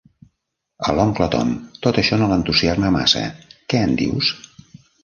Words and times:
A 0.91 0.95
l'oncle 0.99 1.27
Tom 1.35 1.51
tot 1.85 2.01
això 2.03 2.19
no 2.23 2.31
l'entusiasma 2.33 2.93
massa, 2.99 3.25
què 3.75 3.87
en 3.91 3.97
dius? 4.03 4.35